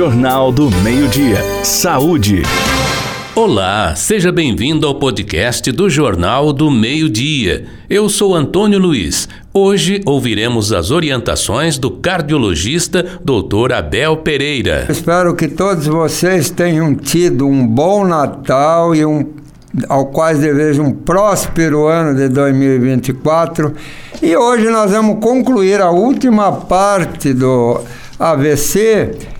Jornal 0.00 0.50
do 0.50 0.70
Meio-Dia. 0.70 1.44
Saúde. 1.62 2.42
Olá, 3.34 3.94
seja 3.94 4.32
bem-vindo 4.32 4.86
ao 4.86 4.94
podcast 4.94 5.70
do 5.70 5.90
Jornal 5.90 6.54
do 6.54 6.70
Meio-Dia. 6.70 7.66
Eu 7.88 8.08
sou 8.08 8.34
Antônio 8.34 8.78
Luiz. 8.78 9.28
Hoje 9.52 10.00
ouviremos 10.06 10.72
as 10.72 10.90
orientações 10.90 11.76
do 11.76 11.90
cardiologista 11.90 13.20
Dr. 13.22 13.74
Abel 13.74 14.16
Pereira. 14.16 14.86
Espero 14.88 15.36
que 15.36 15.46
todos 15.46 15.86
vocês 15.86 16.48
tenham 16.48 16.94
tido 16.94 17.46
um 17.46 17.66
bom 17.66 18.02
Natal 18.06 18.94
e 18.94 19.04
um 19.04 19.34
ao 19.86 20.06
quais 20.06 20.38
desejo 20.38 20.82
um 20.82 20.92
próspero 20.92 21.86
ano 21.86 22.16
de 22.16 22.26
2024. 22.30 23.74
E 24.22 24.34
hoje 24.34 24.70
nós 24.70 24.92
vamos 24.92 25.22
concluir 25.22 25.82
a 25.82 25.90
última 25.90 26.52
parte 26.52 27.34
do 27.34 27.82
AVC 28.18 29.38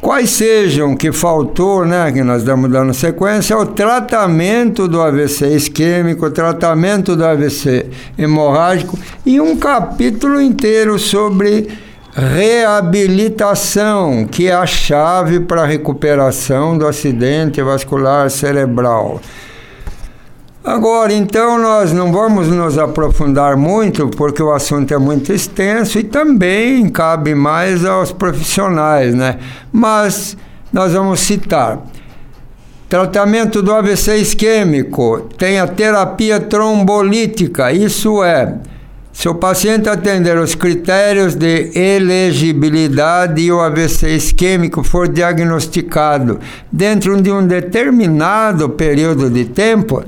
quais 0.00 0.30
sejam 0.30 0.96
que 0.96 1.12
faltou, 1.12 1.84
né, 1.84 2.10
que 2.12 2.22
nós 2.22 2.42
estamos 2.42 2.70
dando 2.70 2.94
sequência, 2.94 3.54
é 3.54 3.56
o 3.56 3.66
tratamento 3.66 4.88
do 4.88 5.00
AVC 5.00 5.54
isquêmico, 5.54 6.30
tratamento 6.30 7.16
do 7.16 7.24
AVC 7.24 7.86
hemorrágico 8.18 8.98
e 9.24 9.40
um 9.40 9.56
capítulo 9.56 10.40
inteiro 10.40 10.98
sobre 10.98 11.68
reabilitação, 12.14 14.24
que 14.24 14.48
é 14.48 14.54
a 14.54 14.64
chave 14.64 15.40
para 15.40 15.62
a 15.62 15.66
recuperação 15.66 16.78
do 16.78 16.86
acidente 16.86 17.60
vascular 17.62 18.30
cerebral. 18.30 19.20
Agora, 20.66 21.12
então, 21.12 21.60
nós 21.60 21.92
não 21.92 22.10
vamos 22.10 22.48
nos 22.48 22.76
aprofundar 22.76 23.56
muito, 23.56 24.08
porque 24.08 24.42
o 24.42 24.52
assunto 24.52 24.92
é 24.92 24.98
muito 24.98 25.32
extenso 25.32 25.96
e 25.96 26.02
também 26.02 26.88
cabe 26.88 27.36
mais 27.36 27.84
aos 27.84 28.10
profissionais, 28.10 29.14
né? 29.14 29.38
Mas 29.70 30.36
nós 30.72 30.92
vamos 30.92 31.20
citar. 31.20 31.78
Tratamento 32.88 33.62
do 33.62 33.72
AVC 33.72 34.16
isquêmico 34.16 35.28
tem 35.38 35.60
a 35.60 35.68
terapia 35.68 36.40
trombolítica, 36.40 37.70
isso 37.70 38.24
é, 38.24 38.56
se 39.12 39.28
o 39.28 39.36
paciente 39.36 39.88
atender 39.88 40.36
os 40.36 40.56
critérios 40.56 41.36
de 41.36 41.70
elegibilidade 41.78 43.40
e 43.40 43.52
o 43.52 43.60
AVC 43.60 44.16
isquêmico 44.16 44.82
for 44.82 45.06
diagnosticado 45.06 46.40
dentro 46.72 47.22
de 47.22 47.30
um 47.30 47.46
determinado 47.46 48.68
período 48.70 49.30
de 49.30 49.44
tempo, 49.44 50.02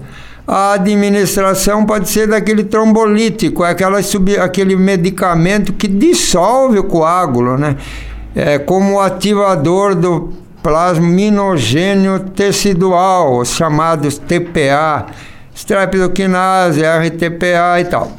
a 0.51 0.73
administração 0.73 1.85
pode 1.85 2.09
ser 2.09 2.27
daquele 2.27 2.65
trombolítico, 2.65 3.63
é 3.63 3.69
aquela 3.69 3.99
aquele 4.43 4.75
medicamento 4.77 5.75
que 5.75 5.87
dissolve 5.87 6.79
o 6.79 6.85
coágulo, 6.85 7.59
né? 7.59 7.77
É 8.35 8.59
como 8.59 8.99
ativador 8.99 9.95
do 9.95 10.33
plasminogênio 10.63 12.21
tecidual, 12.31 13.41
os 13.41 13.51
chamados 13.51 14.17
TPA, 14.17 15.09
streptokinase, 15.55 16.81
RTPA 16.81 17.81
e 17.81 17.85
tal. 17.85 18.13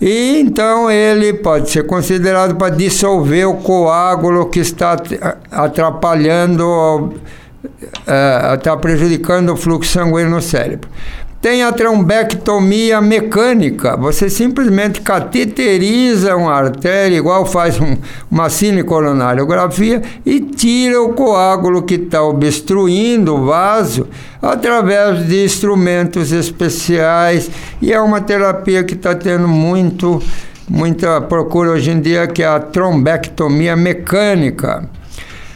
E 0.00 0.40
então 0.40 0.88
ele 0.88 1.32
pode 1.32 1.68
ser 1.68 1.84
considerado 1.84 2.54
para 2.54 2.70
dissolver 2.70 3.48
o 3.48 3.54
coágulo 3.54 4.46
que 4.46 4.60
está 4.60 4.96
atrapalhando, 5.50 7.12
está 8.56 8.76
prejudicando 8.76 9.52
o 9.52 9.56
fluxo 9.56 9.90
sanguíneo 9.90 10.30
no 10.30 10.40
cérebro. 10.40 10.88
Tem 11.40 11.62
a 11.62 11.72
trombectomia 11.72 13.00
mecânica. 13.00 13.96
Você 13.96 14.28
simplesmente 14.28 15.00
cateteriza 15.00 16.36
uma 16.36 16.52
artéria, 16.52 17.16
igual 17.16 17.46
faz 17.46 17.80
um, 17.80 17.96
uma 18.30 18.50
cinecoronariografia, 18.50 20.02
e 20.26 20.38
tira 20.38 21.00
o 21.00 21.14
coágulo 21.14 21.82
que 21.82 21.94
está 21.94 22.22
obstruindo 22.22 23.36
o 23.36 23.46
vaso 23.46 24.06
através 24.42 25.26
de 25.26 25.42
instrumentos 25.42 26.30
especiais. 26.30 27.50
E 27.80 27.90
é 27.90 27.98
uma 27.98 28.20
terapia 28.20 28.84
que 28.84 28.92
está 28.92 29.14
tendo 29.14 29.48
muito, 29.48 30.22
muita 30.68 31.22
procura 31.22 31.70
hoje 31.70 31.90
em 31.90 32.00
dia, 32.02 32.26
que 32.26 32.42
é 32.42 32.46
a 32.46 32.60
trombectomia 32.60 33.74
mecânica. 33.74 34.86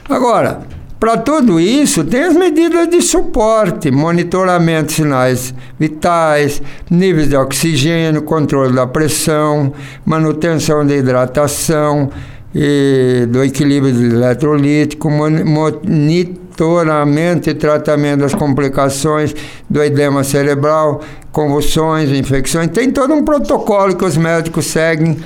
Agora, 0.09 0.63
para 1.05 1.19
tudo 1.19 1.61
isso, 1.61 2.03
tem 2.03 2.23
as 2.23 2.35
medidas 2.35 2.89
de 2.89 3.03
suporte, 3.03 3.91
monitoramento 3.91 4.87
de 4.87 4.95
sinais 4.95 5.55
vitais, 5.79 6.63
níveis 6.91 7.29
de 7.29 7.37
oxigênio, 7.37 8.23
controle 8.23 8.75
da 8.75 8.87
pressão, 8.87 9.71
manutenção 10.03 10.87
da 10.87 10.97
hidratação 10.97 12.11
e 12.55 13.27
do 13.29 13.45
equilíbrio 13.45 14.15
eletrolítico, 14.15 15.11
monitoramento 15.11 17.51
e 17.51 17.55
tratamento 17.55 18.21
das 18.21 18.35
complicações 18.35 19.37
do 19.69 19.83
edema 19.83 20.25
cerebral, 20.25 21.03
convulsões, 21.31 22.09
infecções. 22.13 22.69
Tem 22.69 22.91
todo 22.91 23.13
um 23.13 23.23
protocolo 23.23 23.95
que 23.95 24.07
os 24.07 24.17
médicos 24.17 24.65
seguem 24.65 25.19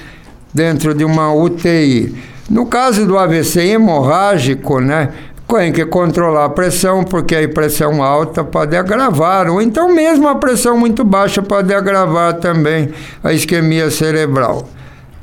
dentro 0.52 0.92
de 0.92 1.04
uma 1.04 1.32
UTI. 1.32 2.16
No 2.50 2.64
caso 2.64 3.06
do 3.06 3.18
AVC 3.18 3.60
hemorrágico, 3.60 4.80
né, 4.80 5.10
tem 5.48 5.72
que 5.72 5.86
controlar 5.86 6.44
a 6.44 6.48
pressão, 6.50 7.02
porque 7.02 7.34
a 7.34 7.48
pressão 7.48 8.02
alta 8.02 8.44
pode 8.44 8.76
agravar, 8.76 9.48
ou 9.50 9.62
então 9.62 9.92
mesmo 9.92 10.28
a 10.28 10.34
pressão 10.34 10.76
muito 10.76 11.02
baixa 11.04 11.42
pode 11.42 11.72
agravar 11.72 12.34
também 12.34 12.90
a 13.24 13.32
isquemia 13.32 13.90
cerebral. 13.90 14.68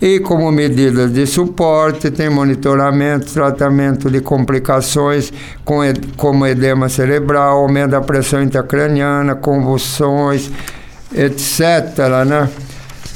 E 0.02 0.20
como 0.20 0.52
medidas 0.52 1.14
de 1.14 1.26
suporte, 1.26 2.12
tem 2.12 2.30
monitoramento, 2.30 3.32
tratamento 3.32 4.10
de 4.10 4.20
complicações 4.20 5.32
com, 5.64 5.80
como 6.18 6.46
edema 6.46 6.90
cerebral, 6.90 7.60
aumento 7.60 7.92
da 7.92 8.02
pressão 8.02 8.44
intracraniana, 8.44 9.36
convulsões, 9.36 10.52
etc. 11.14 11.98
Né? 12.28 12.50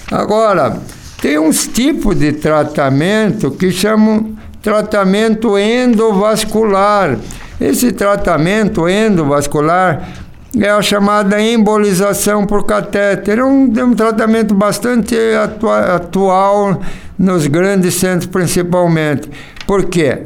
Agora, 0.09 0.79
tem 1.21 1.37
uns 1.37 1.67
tipos 1.67 2.17
de 2.17 2.31
tratamento 2.31 3.51
que 3.51 3.71
chamam 3.71 4.38
tratamento 4.61 5.57
endovascular. 5.57 7.17
Esse 7.59 7.91
tratamento 7.91 8.87
endovascular 8.87 10.09
é 10.57 10.69
a 10.69 10.81
chamada 10.81 11.41
embolização 11.41 12.45
por 12.45 12.65
catéter. 12.65 13.39
É 13.39 13.43
um, 13.43 13.71
é 13.75 13.83
um 13.83 13.93
tratamento 13.93 14.53
bastante 14.53 15.15
atua, 15.43 15.95
atual 15.95 16.81
nos 17.17 17.47
grandes 17.47 17.95
centros, 17.95 18.25
principalmente. 18.25 19.29
Por 19.67 19.85
quê? 19.85 20.23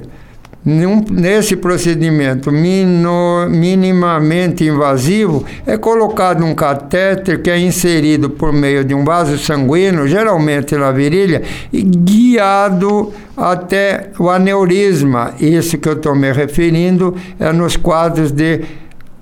Num, 0.65 1.03
nesse 1.11 1.57
procedimento 1.57 2.49
mino, 2.49 3.49
minimamente 3.49 4.63
invasivo, 4.63 5.43
é 5.65 5.77
colocado 5.77 6.45
um 6.45 6.55
catéter 6.55 7.41
que 7.41 7.49
é 7.49 7.59
inserido 7.59 8.29
por 8.29 8.53
meio 8.53 8.85
de 8.85 8.93
um 8.93 9.03
vaso 9.03 9.37
sanguíneo, 9.37 10.07
geralmente 10.07 10.77
na 10.77 10.89
virilha, 10.91 11.41
e 11.71 11.81
guiado 11.81 13.11
até 13.35 14.11
o 14.17 14.29
aneurisma. 14.29 15.33
Isso 15.37 15.77
que 15.77 15.89
eu 15.89 15.93
estou 15.93 16.15
me 16.15 16.31
referindo 16.31 17.13
é 17.37 17.51
nos 17.51 17.75
quadros 17.75 18.31
de 18.31 18.61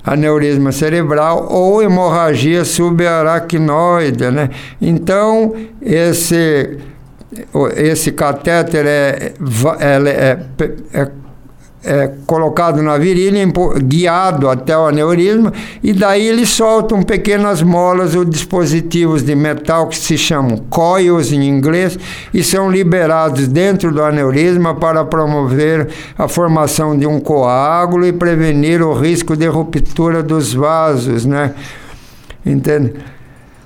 aneurisma 0.03 0.71
cerebral 0.71 1.47
ou 1.49 1.81
hemorragia 1.81 2.63
subaracnoide, 2.63 4.29
né? 4.29 4.51
Então, 4.79 5.55
esse 5.81 6.77
esse 7.77 8.11
catéter 8.11 8.85
é, 8.85 9.33
é, 9.79 10.09
é, 10.09 11.01
é 11.01 11.20
é, 11.83 12.11
colocado 12.27 12.81
na 12.81 12.97
virilha, 12.97 13.45
guiado 13.83 14.49
até 14.49 14.77
o 14.77 14.85
aneurisma, 14.87 15.51
e 15.83 15.93
daí 15.93 16.27
eles 16.27 16.49
soltam 16.49 17.01
pequenas 17.01 17.61
molas 17.61 18.15
ou 18.15 18.23
dispositivos 18.23 19.23
de 19.23 19.35
metal 19.35 19.87
que 19.87 19.97
se 19.97 20.17
chamam 20.17 20.57
coils 20.69 21.31
em 21.31 21.43
inglês 21.47 21.97
e 22.33 22.43
são 22.43 22.69
liberados 22.69 23.47
dentro 23.47 23.91
do 23.91 24.03
aneurisma 24.03 24.75
para 24.75 25.03
promover 25.03 25.87
a 26.17 26.27
formação 26.27 26.97
de 26.97 27.07
um 27.07 27.19
coágulo 27.19 28.05
e 28.05 28.13
prevenir 28.13 28.81
o 28.81 28.93
risco 28.93 29.35
de 29.35 29.47
ruptura 29.47 30.21
dos 30.21 30.53
vasos, 30.53 31.25
né? 31.25 31.53
Entende? 32.45 32.93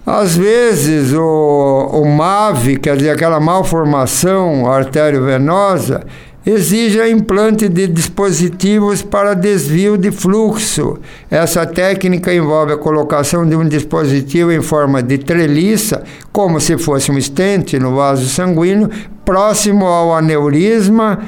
Às 0.06 0.38
vezes 0.38 1.14
o, 1.14 1.90
o 1.94 2.06
MAV, 2.06 2.78
quer 2.78 2.96
dizer, 2.96 3.10
aquela 3.10 3.40
malformação 3.40 4.72
arteriovenosa, 4.72 6.04
exige 6.46 7.10
implante 7.10 7.68
de 7.68 7.88
dispositivos 7.88 9.02
para 9.02 9.34
desvio 9.34 9.98
de 9.98 10.12
fluxo. 10.12 11.00
Essa 11.30 11.66
técnica 11.66 12.34
envolve 12.34 12.74
a 12.74 12.78
colocação 12.78 13.48
de 13.48 13.56
um 13.56 13.68
dispositivo 13.68 14.52
em 14.52 14.62
forma 14.62 15.02
de 15.02 15.18
treliça, 15.18 16.04
como 16.32 16.60
se 16.60 16.78
fosse 16.78 17.12
um 17.12 17.18
estente 17.18 17.80
no 17.80 17.96
vaso 17.96 18.28
sanguíneo, 18.30 18.90
próximo 19.26 19.86
ao 19.88 20.14
aneurisma 20.14 21.20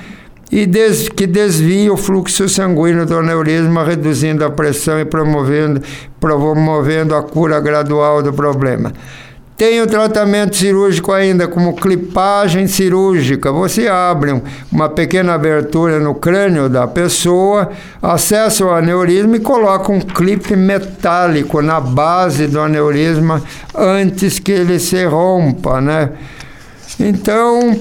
e 0.51 0.65
des, 0.65 1.09
que 1.09 1.25
desvia 1.25 1.91
o 1.91 1.97
fluxo 1.97 2.47
sanguíneo 2.47 3.05
do 3.05 3.17
aneurisma, 3.17 3.83
reduzindo 3.83 4.45
a 4.45 4.49
pressão 4.49 4.99
e 4.99 5.05
promovendo, 5.05 5.81
promovendo 6.19 7.15
a 7.15 7.23
cura 7.23 7.59
gradual 7.59 8.21
do 8.21 8.31
problema. 8.31 8.93
Tem 9.57 9.81
o 9.81 9.87
tratamento 9.87 10.55
cirúrgico 10.55 11.11
ainda, 11.11 11.47
como 11.47 11.75
clipagem 11.75 12.67
cirúrgica. 12.67 13.51
Você 13.51 13.87
abre 13.87 14.39
uma 14.71 14.87
pequena 14.87 15.33
abertura 15.33 15.99
no 15.99 16.13
crânio 16.13 16.69
da 16.69 16.87
pessoa, 16.87 17.71
acessa 17.99 18.63
o 18.63 18.69
aneurisma 18.69 19.35
e 19.35 19.39
coloca 19.39 19.91
um 19.91 19.99
clipe 19.99 20.55
metálico 20.55 21.59
na 21.63 21.81
base 21.81 22.45
do 22.45 22.59
aneurisma 22.61 23.41
antes 23.75 24.37
que 24.37 24.51
ele 24.51 24.77
se 24.77 25.03
rompa, 25.05 25.81
né? 25.81 26.11
Então, 26.99 27.75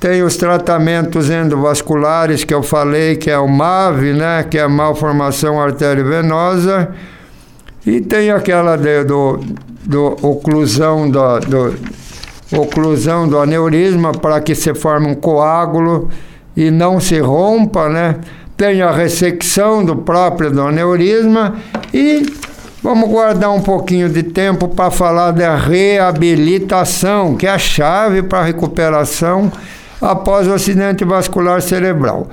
tem 0.00 0.22
os 0.22 0.34
tratamentos 0.38 1.28
endovasculares 1.28 2.42
que 2.42 2.54
eu 2.54 2.62
falei, 2.62 3.16
que 3.16 3.30
é 3.30 3.38
o 3.38 3.46
MAV, 3.46 4.14
né? 4.14 4.42
Que 4.44 4.56
é 4.56 4.62
a 4.62 4.68
malformação 4.68 5.60
arteriovenosa. 5.60 6.88
E 7.86 8.00
tem 8.00 8.30
aquela 8.30 8.76
de, 8.76 9.04
do, 9.04 9.40
do 9.88 10.04
oclusão 10.20 11.10
do, 11.10 11.40
do, 11.40 11.74
oclusão 12.60 13.26
do 13.26 13.38
aneurisma 13.38 14.12
para 14.12 14.38
que 14.38 14.54
se 14.54 14.74
forme 14.74 15.08
um 15.08 15.14
coágulo 15.14 16.10
e 16.54 16.70
não 16.70 17.00
se 17.00 17.18
rompa, 17.18 17.88
né? 17.88 18.16
Tem 18.54 18.82
a 18.82 18.90
ressecção 18.90 19.82
do 19.82 19.96
próprio 19.96 20.50
do 20.50 20.60
aneurisma 20.60 21.56
e 21.94 22.26
vamos 22.82 23.08
guardar 23.08 23.50
um 23.50 23.62
pouquinho 23.62 24.10
de 24.10 24.22
tempo 24.22 24.68
para 24.68 24.90
falar 24.90 25.30
da 25.30 25.56
reabilitação, 25.56 27.34
que 27.34 27.46
é 27.46 27.50
a 27.50 27.58
chave 27.58 28.22
para 28.22 28.40
a 28.40 28.44
recuperação 28.44 29.50
após 30.02 30.46
o 30.46 30.52
acidente 30.52 31.04
vascular 31.04 31.62
cerebral. 31.62 32.28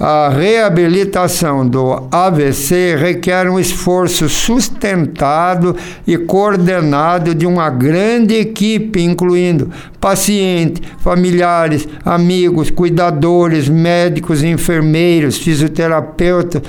A 0.00 0.28
reabilitação 0.28 1.66
do 1.66 2.06
AVC 2.12 2.94
requer 2.94 3.50
um 3.50 3.58
esforço 3.58 4.28
sustentado 4.28 5.74
e 6.06 6.16
coordenado 6.16 7.34
de 7.34 7.44
uma 7.44 7.68
grande 7.68 8.34
equipe, 8.34 9.02
incluindo 9.02 9.72
pacientes, 10.00 10.88
familiares, 11.00 11.88
amigos, 12.04 12.70
cuidadores, 12.70 13.68
médicos, 13.68 14.44
enfermeiros, 14.44 15.36
fisioterapeutas, 15.36 16.62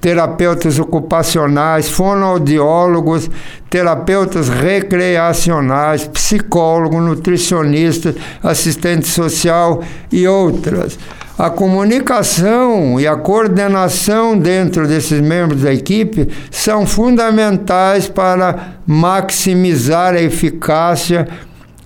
terapeutas 0.00 0.78
ocupacionais, 0.78 1.88
fonoaudiólogos, 1.88 3.30
terapeutas 3.68 4.48
recreacionais, 4.48 6.06
psicólogos, 6.06 7.02
nutricionistas, 7.02 8.14
assistente 8.42 9.08
social 9.08 9.82
e 10.12 10.26
outras. 10.26 10.98
A 11.38 11.50
comunicação 11.50 12.98
e 12.98 13.06
a 13.06 13.14
coordenação 13.14 14.38
dentro 14.38 14.88
desses 14.88 15.20
membros 15.20 15.62
da 15.62 15.72
equipe 15.72 16.28
são 16.50 16.86
fundamentais 16.86 18.08
para 18.08 18.76
maximizar 18.86 20.14
a 20.14 20.22
eficácia 20.22 21.28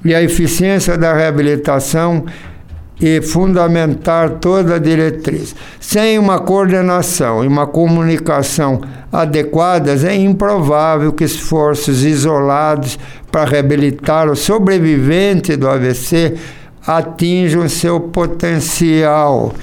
e 0.05 0.15
a 0.15 0.23
eficiência 0.23 0.97
da 0.97 1.13
reabilitação 1.13 2.25
e 3.01 3.23
fundamentar 3.23 4.39
toda 4.41 4.75
a 4.75 4.79
diretriz. 4.79 5.55
Sem 5.81 6.19
uma 6.19 6.39
coordenação 6.39 7.43
e 7.43 7.47
uma 7.47 7.67
comunicação 7.67 8.83
adequadas, 9.11 10.05
é 10.05 10.15
improvável 10.15 11.13
que 11.13 11.25
esforços 11.25 12.05
isolados 12.05 12.99
para 13.33 13.49
reabilitar 13.49 14.29
o 14.29 14.37
sobrevivente 14.37 15.57
do 15.57 15.69
AVC 15.69 16.35
atinjam 16.87 17.69
seu 17.69 18.01
potencial. 18.01 19.55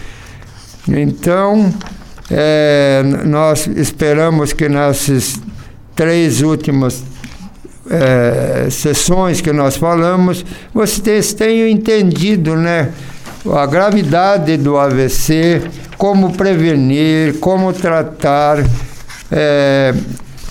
Então, 0.87 1.71
é, 2.31 3.03
nós 3.25 3.67
esperamos 3.67 4.51
que 4.51 4.67
nessas 4.67 5.39
três 5.95 6.41
últimas 6.41 7.03
é, 7.89 8.67
sessões 8.69 9.41
que 9.41 9.51
nós 9.51 9.77
falamos, 9.77 10.45
vocês 10.73 11.33
tenham 11.33 11.67
entendido, 11.67 12.55
né? 12.55 12.91
A 13.55 13.65
gravidade 13.65 14.57
do 14.57 14.77
AVC, 14.77 15.61
como 15.97 16.33
prevenir, 16.33 17.39
como 17.39 17.71
tratar, 17.73 18.63
é, 19.31 19.93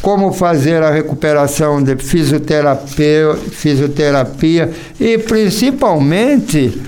como 0.00 0.32
fazer 0.32 0.82
a 0.82 0.90
recuperação 0.90 1.82
de 1.82 1.96
fisioterapia, 1.96 3.34
fisioterapia 3.34 4.70
e 4.98 5.18
principalmente 5.18 6.82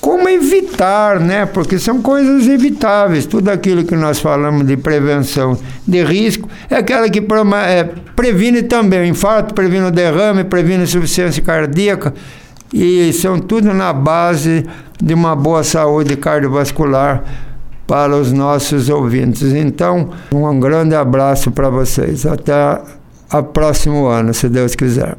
como 0.00 0.28
evitar, 0.28 1.18
né? 1.18 1.46
Porque 1.46 1.78
são 1.78 2.02
coisas 2.02 2.46
evitáveis. 2.46 3.24
Tudo 3.24 3.48
aquilo 3.48 3.84
que 3.84 3.96
nós 3.96 4.18
falamos 4.18 4.66
de 4.66 4.76
prevenção 4.76 5.58
de 5.86 6.04
risco 6.04 6.46
é 6.68 6.76
aquela 6.76 7.08
que 7.08 7.20
é, 7.66 7.84
previne 8.14 8.62
também 8.62 9.00
o 9.00 9.04
infarto, 9.06 9.54
previne 9.54 9.86
o 9.86 9.90
derrame, 9.90 10.44
previne 10.44 10.80
a 10.80 10.84
insuficiência 10.84 11.42
cardíaca 11.42 12.12
e 12.74 13.12
são 13.12 13.38
tudo 13.38 13.72
na 13.72 13.92
base 13.92 14.66
de 15.00 15.14
uma 15.14 15.36
boa 15.36 15.62
saúde 15.62 16.16
cardiovascular 16.16 17.22
para 17.86 18.16
os 18.16 18.32
nossos 18.32 18.88
ouvintes. 18.88 19.52
Então, 19.54 20.10
um 20.32 20.58
grande 20.58 20.96
abraço 20.96 21.52
para 21.52 21.70
vocês. 21.70 22.26
Até 22.26 22.80
o 23.32 23.42
próximo 23.44 24.06
ano, 24.06 24.34
se 24.34 24.48
Deus 24.48 24.74
quiser. 24.74 25.16